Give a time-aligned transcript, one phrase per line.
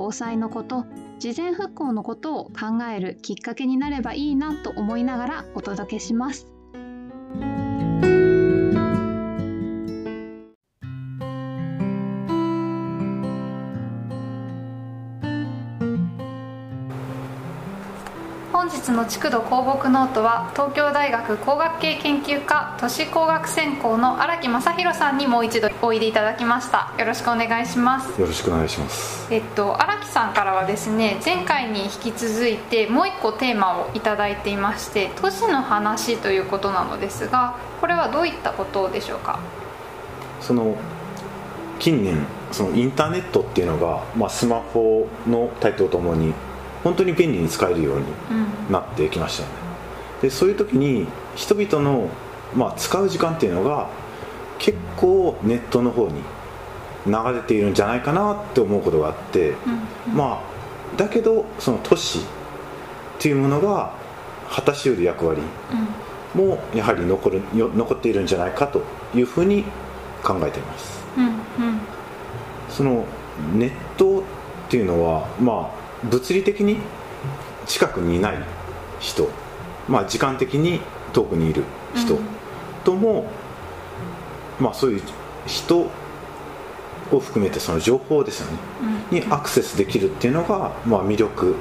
[0.00, 0.86] 防災のこと
[1.18, 6.59] 事前復興のことを考えるきっかけになればいいなと思いながらお届けします。
[19.10, 26.94] 築土工木ノートは東京大学工学系研究科都市工学専攻の荒木正弘さんにもう一度おいでいただきました。
[26.96, 28.20] よろしくお願いします。
[28.20, 29.26] よろしくお願いします。
[29.34, 39.40] えっと荒木さんからはですね前回に引き続いてもう一個テーマを頂いていまして都市の話ということなのですがこれはどういったことでしょうか？
[40.40, 40.76] その
[41.80, 46.32] 近年そのインターネットっていうのが、まあ、スマホの台頭とともに
[46.84, 48.04] 本当に便利に使えるように
[48.70, 49.54] なってきましたよね、
[50.16, 52.08] うん、でそういう時に人々の、
[52.54, 53.88] まあ、使う時間っていうのが
[54.58, 56.22] 結構ネットの方に
[57.06, 59.50] 流れているんじゃないかなって思うことがあって、
[60.06, 60.42] うん、ま
[60.94, 62.22] あだけどその都市っ
[63.18, 63.94] ていうものが
[64.50, 65.40] 果たしうる役割
[66.34, 68.82] もやはり残る残っているんじゃないかと
[69.14, 69.64] いうふうに
[70.22, 71.80] 考えています、うんうん、
[72.68, 73.04] その
[73.54, 74.22] ネットっ
[74.68, 76.78] ていうのはまあ物理的に
[77.66, 78.38] 近くにいない
[79.00, 79.28] 人、
[79.88, 80.80] まあ、時間的に
[81.12, 82.18] 遠くにいる人。
[82.84, 83.26] とも、
[84.58, 85.02] うん、まあ、そういう
[85.46, 85.90] 人
[87.12, 88.58] を含めてその情報ですよね、
[89.10, 91.56] うん、にアクセスできるっていうのが、まあ、魅力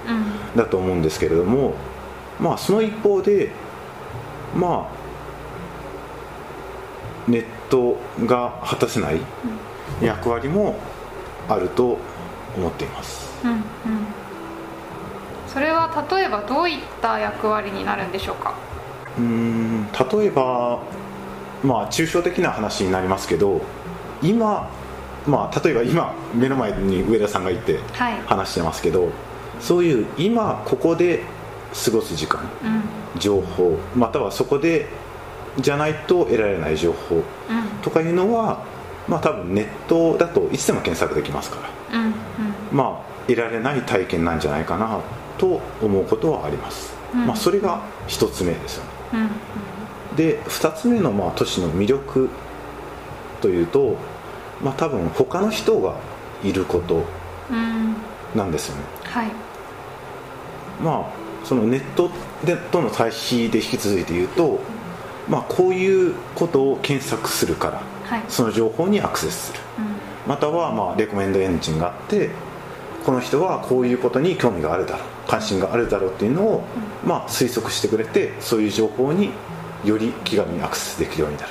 [0.55, 1.73] だと思うんですけれども、
[2.39, 3.51] まあ、その一方で
[4.55, 4.99] まあ
[7.29, 9.19] ネットが果たせない
[10.01, 10.75] 役割も
[11.47, 11.97] あると
[12.55, 13.29] 思っています。
[13.43, 13.59] うんうん
[15.53, 18.53] それは例えばどういった役割になるんでしょうか？
[19.17, 20.79] うん例えば
[21.63, 23.61] まあ抽象的な話になりますけど
[24.21, 24.69] 今
[25.27, 27.79] まあ例えば今目の前に上田さんがいて
[28.25, 29.11] 話してますけど、はい、
[29.59, 31.23] そういう今ここで
[31.85, 34.87] 過ごす時間、うん、情報またはそこで
[35.57, 37.21] じゃないと得られない情報
[37.81, 38.63] とかいうのは、
[39.07, 41.57] まあ多分ネットだといつでも検索できますか
[41.91, 42.13] ら、うんうん、
[42.71, 45.01] まあ得られない体験なんじゃないかな
[45.39, 48.89] と思うことはあります、うん、まあ、それが1つ目ですよね、
[50.11, 52.29] うん、で2つ目のまあ都市の魅力
[53.41, 53.95] というと、
[54.61, 55.95] まあ、多分他の人が
[56.43, 57.03] いること
[58.35, 59.31] なんですよね、はい。
[60.83, 62.11] まあそのネット
[62.45, 64.59] でとの対比で引き続いて言うと、
[65.27, 69.59] まあ、こういうことを検索するから、はい、その情報にアクセスする、
[70.27, 72.29] またはまあレコメンドエンジンがあって
[73.05, 76.63] この人はこういうことに興味があるだろう関心があるだろうっていうのを、
[77.05, 79.31] まあ、推測してくれてそういう情報に
[79.85, 81.49] より気軽にアクセスできるようになる。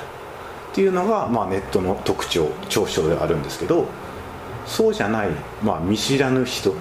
[0.71, 3.87] っていうのが、まあ、ネットの特徴長所であるんですけど
[4.67, 5.29] そうじゃない、
[5.63, 6.73] まあ、見知らぬ人。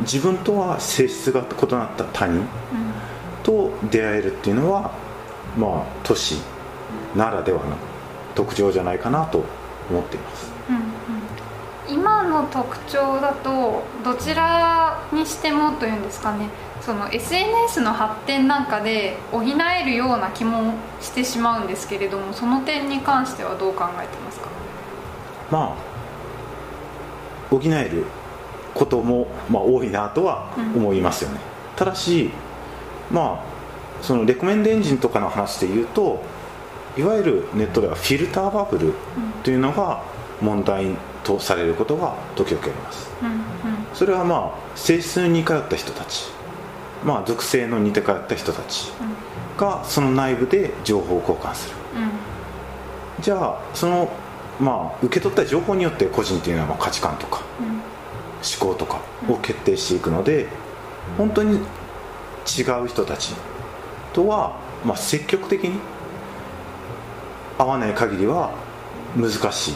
[0.00, 2.42] 自分とは性質が異なった他人
[3.42, 4.92] と出会えるっていうのは、
[5.58, 6.36] まあ、都市
[7.14, 7.76] ならではの
[8.34, 9.44] 特徴じゃないかなと
[9.90, 10.52] 思っています。
[10.70, 11.19] うん今
[12.42, 16.48] の特徴だとどちらにしてもというんですかね。
[16.80, 24.48] その SNS の発展なんかで補えるような気もしてしまうんですけれどもその点に関してはどう考えてますか？
[25.50, 25.76] まあ
[27.50, 28.06] 補える
[28.74, 31.36] ことも、まあ、多いなとは思いますよね、
[31.72, 32.30] うん、ただし
[33.10, 36.22] まあそのレコメンドエンジンとかの話で言うと
[36.96, 38.94] いわゆるネットではフィルターバブル
[39.42, 40.02] というのが
[40.40, 40.86] 問題
[41.34, 43.40] とされることが時々あります、うんうん、
[43.94, 46.40] それはまあ性質に似通った人たち。
[47.04, 48.92] まあ属性の似て通った人たち
[49.56, 54.10] がその内部で情報を交換する、うん、じゃあその
[54.60, 57.40] まあ受け取った情報によって個人っていうのはまあ価値観とか、
[58.58, 60.48] 思考とかを決定していくので、
[61.16, 63.34] 本当に違う人たち
[64.12, 65.80] とは、まあ、積極的に
[67.56, 68.52] 会わない限りは
[69.16, 69.74] 難しい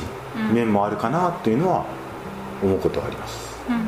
[0.53, 1.85] 面もあるかなというのは
[2.63, 3.85] 思うことはあります、うんうん、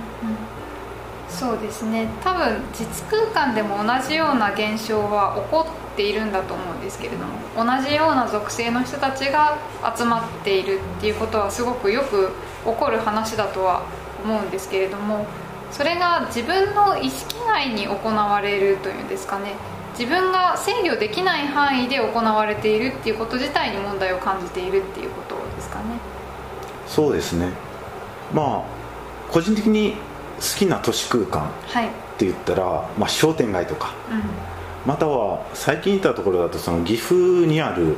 [1.29, 2.09] そうですね。
[2.23, 9.59] 多分実空間でも同じような現象は起こっているんだと思うんですけれども同じような属性の人たちが
[9.97, 12.31] 集まっているっていうことはすごくよく
[12.65, 13.83] 起こる話だとは
[14.23, 15.27] 思うんですけれども
[15.71, 19.55] それが自分の意識内に行われるというんですかね。
[19.99, 25.85] 自分が制御できない範囲で行われているっていうこと自体に問題を感じているっていうことですかね
[26.87, 27.51] そうですね。
[28.33, 29.95] まあ個人的に
[30.37, 31.51] 好きな都市空間っ
[32.19, 34.23] て言ったら、はい、まあ、商店街とか、うん。
[34.87, 37.95] または最近行ったところだとその岐阜にある、うん、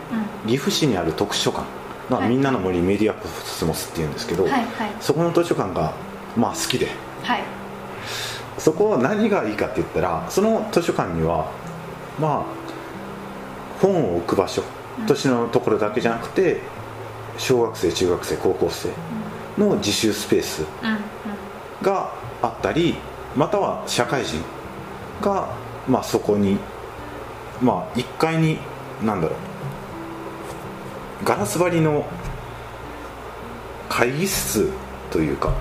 [0.48, 1.66] 岐阜市にある特殊書館、
[2.08, 5.92] まあ、はい、みんなの森メディアコスモスっていうんですけど、はいはい、そこの図書館が
[6.34, 6.88] まあ好きで、
[7.22, 7.42] はい、
[8.56, 11.52] そこは何がいいかって言ったらその図書館には
[12.18, 12.44] まあ
[13.82, 14.62] 本を置く場所
[15.06, 16.60] 年のところだけじゃなくて
[17.38, 18.90] 小学生中学生高校生
[19.56, 20.66] の自習スペース
[21.82, 22.12] が
[22.42, 22.96] あったり
[23.36, 24.42] または社会人
[25.20, 25.48] が
[25.88, 26.58] まあそこに
[27.60, 28.58] まあ1階に
[29.02, 29.36] 何だろ
[31.22, 32.04] うガラス張りの
[33.88, 34.70] 会議室
[35.10, 35.52] というか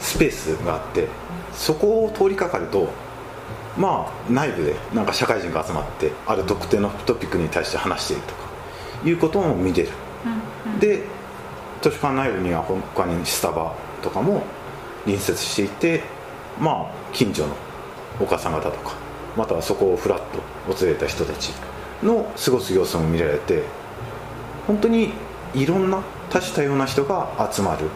[0.00, 1.08] スペースがあって
[1.52, 2.88] そこを通りかかると
[3.76, 8.40] まあ内部でなんか社会人が集まってある特定のトピックに対して話しているとか
[9.04, 9.88] いうことも見れる、
[10.59, 11.02] う、で
[11.82, 14.42] 図書館内部には他にスタバとかも
[15.04, 16.02] 隣接していて
[16.58, 17.54] まあ近所の
[18.20, 18.96] お母さん方とか
[19.36, 20.20] またはそこをふらっ
[20.66, 21.52] と訪れた人たち
[22.02, 23.62] の過ごす様子も見られて
[24.66, 25.12] 本当に
[25.54, 27.88] いろんな多種多様な人が集まる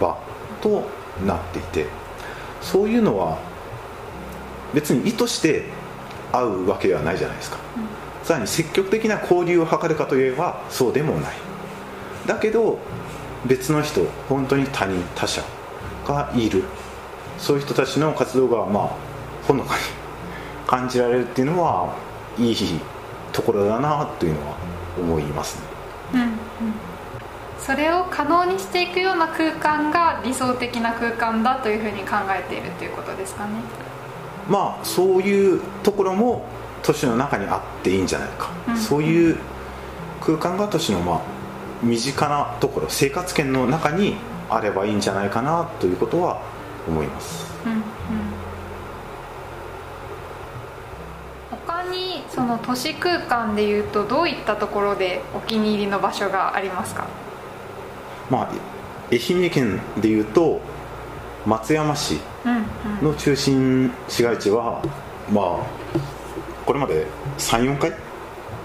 [0.00, 0.18] 場
[0.60, 0.84] と
[1.26, 1.86] なっていて
[2.60, 3.38] そういうのは
[4.74, 5.64] 別に意図して
[6.32, 7.80] 会うわけではないじゃないですか、う
[8.24, 11.45] ん、さらに積極的な交流を図るかといえばそうでもない
[12.26, 12.78] だけど
[13.46, 15.42] 別の人本当に他人他者
[16.06, 16.64] がいる。
[17.38, 18.90] そういう人たちの活動がまあ
[19.46, 19.82] ほのかに
[20.66, 21.92] 感じられるっていうのは
[22.38, 22.80] いい
[23.32, 24.56] ところだなというのは
[24.98, 25.62] 思いますね、
[26.14, 26.30] うんうん、
[27.58, 33.50] それを可能にしていくような空間が理想的な空間だというふうに考えているということですかね。
[34.48, 36.44] まあそういうところも
[36.82, 39.36] 都市の中にあっていいんじゃないか、うん、そういう
[40.20, 41.20] 空間が都市のまあ
[41.82, 44.16] 身近なところ生活圏の中に
[44.48, 46.42] あればいいんじゃないかなということは
[46.88, 47.80] 思います、うんうん
[51.90, 57.06] にその都市空間でいうとどういったところでお気に入りの場所がありますか？
[58.30, 58.50] まあ
[59.10, 60.60] 愛媛県でいうと
[61.46, 62.18] 松山市
[63.02, 64.82] の中心市街地は、
[65.32, 65.66] まあ
[66.66, 67.06] これまで
[67.38, 67.90] 34回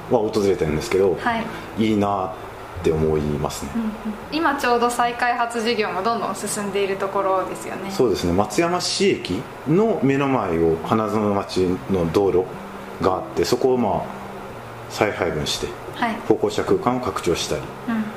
[0.09, 1.45] は訪れてるんですけど、はい、
[1.77, 2.33] いいな
[2.79, 3.91] って思いますね、うんうん、
[4.31, 7.91] 今ちょうど再開発事業もどんどん進んでいるところですよね。
[7.91, 8.33] そうですね。
[8.33, 11.57] 松山市駅の目の前を花園町
[11.91, 12.45] の道路
[13.01, 14.03] があってそこをまあ
[14.89, 15.67] 再配分して、
[16.27, 17.61] 歩行者空間を拡張したり、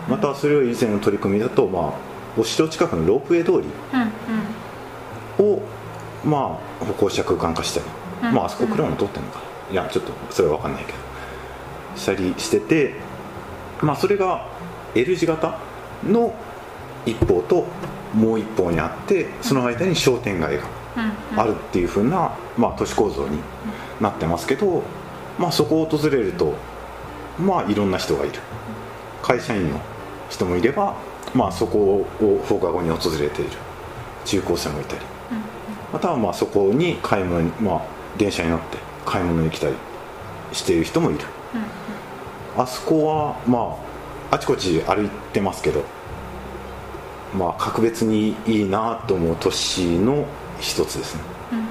[0.09, 1.93] またそれを以前の取り組みだと、まあ、
[2.37, 5.63] お城近くのロープウェイ通りを、
[6.25, 9.41] まあ、歩行者空間化したり、まああそこ車も通ってるのか
[9.71, 10.99] いやちょっとそれは分かんないけど
[11.97, 12.95] したりしてて、
[13.83, 14.47] まあ、それが
[14.95, 15.59] L 字型
[16.05, 16.35] の
[17.07, 17.67] 一方と
[18.15, 20.63] もう一方にあってその間に商店街が
[21.37, 23.39] あるっていうふうな、まあ、都市構造に
[24.01, 24.83] なってますけど、
[25.39, 26.55] まあ、そこを訪れると
[27.39, 28.41] まあいろんな人がいる。
[29.23, 29.81] 会社員の
[30.29, 30.95] 人もいれば、
[31.35, 32.07] まあ、そこを
[32.47, 33.51] 放課後に訪れている。
[34.25, 35.01] 中高生もいたり、
[35.93, 37.83] またはまあそこに買い物に、まあ、
[38.17, 39.75] 電車に乗って買い物に来たり
[40.53, 41.21] している人もいる、
[42.57, 43.77] あそこはま
[44.31, 45.85] ああちこち歩いてますけど
[47.37, 50.27] まあ格別にいいなと思う都市の
[50.61, 51.67] 一つですね、うん、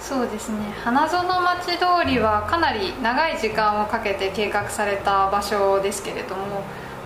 [0.00, 0.58] そうですね。
[0.82, 6.64] 花園町通りはかなり長い時間をかけて計画された場所ですけれども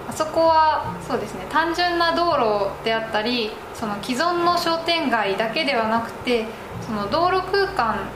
[0.09, 1.47] あそこはそうですね。
[1.51, 6.47] 単純な道路であったりその既存の商店街だけではなくて
[6.87, 8.09] その道路空間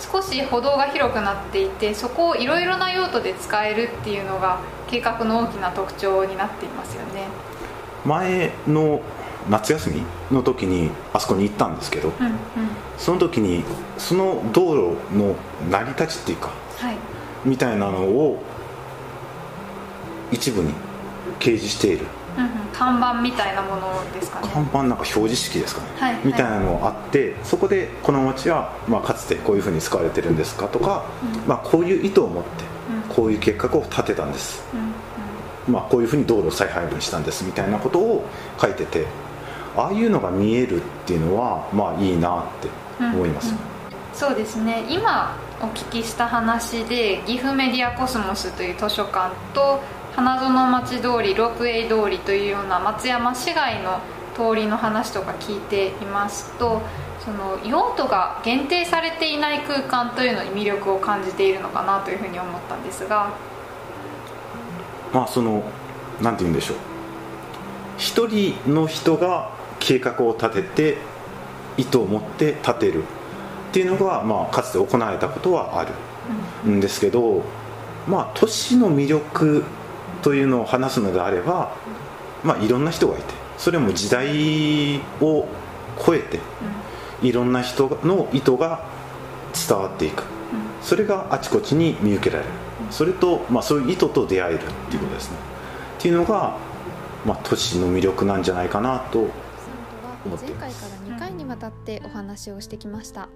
[0.00, 7.26] 少し歩道が広くなっていてそこをいろいろな用途で使えるっていうのが計画の大きな特徴になっていますよね。
[8.04, 9.00] 前の
[9.50, 12.34] 夏休みの時にあそこに行ったんですけど、うんうん、
[12.96, 13.64] その時に
[13.96, 15.36] その道路の
[15.70, 16.96] 成り立ちっていうか、はい、
[17.44, 18.42] みたいなのを
[20.30, 20.72] 一部に
[21.38, 22.06] 掲示している、
[22.38, 24.48] うんうん、看板みたいなものですかね。
[24.52, 31.04] 看板なんか表示式ですかね、はい、みたいなのがあってそこでこの町は、まあ、かつてこういうふうに使われてるんですかとか、
[31.34, 32.64] うん、まあ、こういう意図を持って
[33.08, 34.62] こういう計画を立てたんです、
[35.66, 38.24] うん、まあ、こういうふうに道路を再配分したんですみたいなことを
[38.60, 39.06] 書いてて
[39.76, 42.68] ああいうのが見えるっていうのはまあいいなって
[43.00, 43.60] 思います、うんうん、
[44.14, 44.84] そうですね。
[44.88, 49.80] 今お聞きした話で岐阜メディアコスモスという図書館と
[50.18, 54.00] 花園町通りロープウェイ通りというような松山市街の
[54.34, 56.82] 通りの話とか聞いていますと
[57.24, 63.30] その用途が限定されていない空間というのに魅力を感じているのかなというふうに思ったんですが。
[65.14, 65.62] まあその
[66.20, 66.76] なんて言うんでしょう。
[67.96, 70.98] 一人の人が計画を立てて
[71.76, 73.06] 意図を持って立てるっ
[73.72, 75.86] ていうのが、まあ、かつて行われたことはあ
[76.64, 77.44] るんですけど、
[78.08, 79.64] まあ、都市の魅力
[80.22, 81.76] というのを話すのであれば、
[82.44, 85.46] まあ、いろんな人がいてそれも時代を
[86.04, 86.38] 超えて
[87.22, 88.84] いろんな人の意図が
[89.68, 90.22] 伝わっていく。
[90.82, 92.50] それがあちこちに見受けられる。
[92.90, 95.36] それと、まあ、そういう意図と出会えるっていうことですね。
[95.98, 96.56] っていうのが、
[97.26, 100.44] まあ、都市の魅力なんじゃないかなと思っています。
[100.44, 103.28] 前回から2回にわたってお話をしてきました。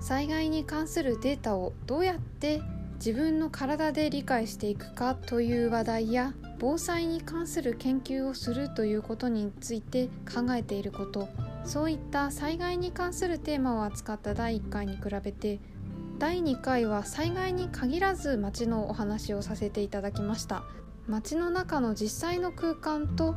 [0.00, 2.62] 災害に関するデータをどうやって
[2.96, 11.28] 自分の体で理解していくかという話題や防災に関する研究をするということについて考えていること。
[11.64, 15.58] そういった災害に関するテーマを扱った第1回に比べて
[16.18, 20.62] 第2回は災害に限らず街のお話をさせていただきました。
[21.06, 23.34] 街の中の実際の空間と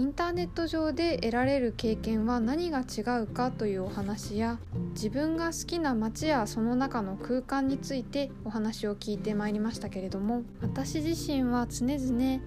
[0.00, 4.58] インターネット上で得られる経験は何が違うかというお話や
[4.94, 12.42] 自分が好きな街やその中の空間についてお話を聞いてまいりましたけれども私自身は常々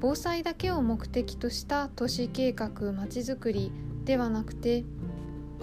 [0.00, 3.72] 防災だけを目的とした都市計画まちづくり
[4.04, 4.84] ではなくて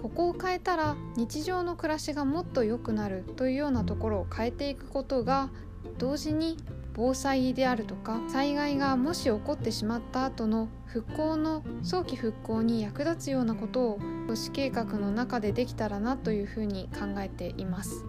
[0.01, 5.51] ここを変えたら日常の暮らしがもっと良くなるというようなところを変えていくことが
[5.99, 6.57] 同時に
[6.95, 18.05] 防災であるとか災害がもし起こってしまった後の復興の早期復興に役立つようなことを都市計画の中でできたらなというふうに考えています。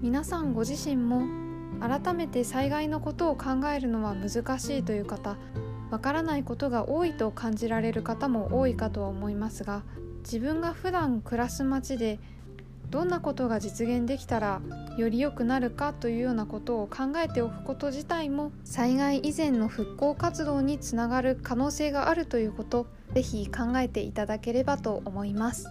[0.00, 1.22] 皆さんご自身も
[1.80, 5.38] 改めて災害のことを考えるのは難しいという方
[5.90, 9.82] わからないことが多いと感じられる方も多いかとは思いますが
[10.18, 12.18] 自分が普段暮らす街で
[12.90, 14.60] どんなことが実現できたら
[14.96, 25.66] より良くなるかというようなことを考えておくこと自体も災害以前の復興活動につながる可能性があるということぜひ考えていただければと思います。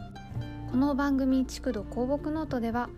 [0.72, 2.90] この番組「築土構木ノート」では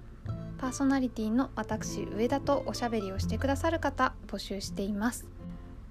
[0.58, 5.26] パーソナリティの私上田とおしゃべりをしてくださる方募集しています。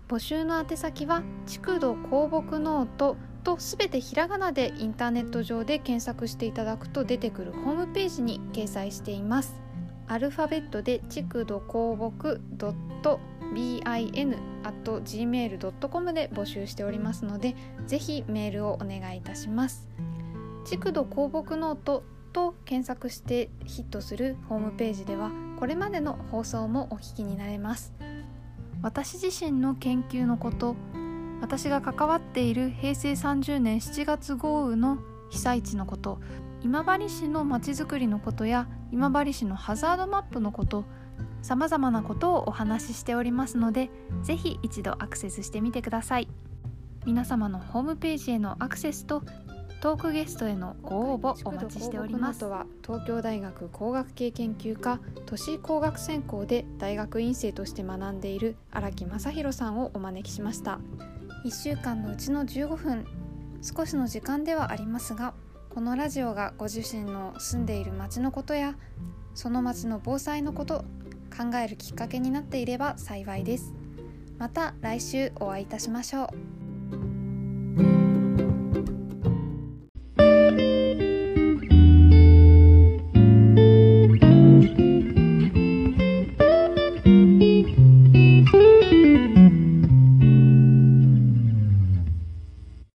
[0.08, 9.54] 募集の宛先は築土構木ノートと全てひらがなでインターネット上で検索していただくと出てくるホームページに掲載しています。
[10.06, 12.40] アルファベットで築土公木
[13.54, 14.64] bin.gmail.com
[16.12, 17.54] で募集しておりますので
[17.86, 19.88] ぜひメールをお願いいたします。
[20.66, 27.92] 築土構木ノートと検索してヒットするホームページではこれまでの放送もお聞きになれます。
[28.82, 30.76] 私自身の研究のこと
[31.44, 34.96] 私が関わっている平成30年7月豪雨の
[35.28, 36.18] 被災地のこと
[36.62, 40.86] 今治市のまちづくりのことや今治市のハザードマップのこと
[41.42, 43.90] さまざまなことをお話ししておりますので
[44.22, 46.28] ぜひ一度アクセスしてみてください。
[47.04, 49.22] 皆様のホームページへのアクセスと
[49.82, 52.46] トークゲストへのご応募お待ちしております。
[52.46, 60.80] は東京大学工学系研究科都市工学専攻で大学院生として学んでいる荒木正弘さんをお招きしました。
[61.44, 63.06] 1週間のうちの15分
[63.60, 65.34] 少しの時間ではありますが
[65.68, 68.76] このラジオがご自身の住んでいる町のことや
[69.34, 70.84] その町の防災のこと
[71.36, 73.74] 考えるきっかけになっていれば幸いです。
[74.38, 76.53] また来週お会いいたしましょう。